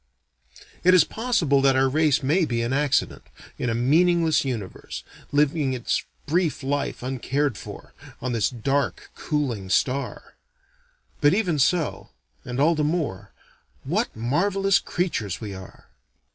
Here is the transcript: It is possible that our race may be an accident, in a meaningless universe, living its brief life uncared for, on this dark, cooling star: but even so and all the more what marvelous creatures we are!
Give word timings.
It 0.83 0.95
is 0.95 1.03
possible 1.03 1.61
that 1.61 1.75
our 1.75 1.87
race 1.87 2.23
may 2.23 2.43
be 2.43 2.63
an 2.63 2.73
accident, 2.73 3.21
in 3.59 3.69
a 3.69 3.75
meaningless 3.75 4.43
universe, 4.43 5.03
living 5.31 5.73
its 5.73 6.03
brief 6.25 6.63
life 6.63 7.03
uncared 7.03 7.55
for, 7.55 7.93
on 8.19 8.31
this 8.31 8.49
dark, 8.49 9.11
cooling 9.15 9.69
star: 9.69 10.33
but 11.19 11.35
even 11.35 11.59
so 11.59 12.09
and 12.43 12.59
all 12.59 12.73
the 12.73 12.83
more 12.83 13.31
what 13.83 14.15
marvelous 14.15 14.79
creatures 14.79 15.39
we 15.39 15.53
are! 15.53 15.91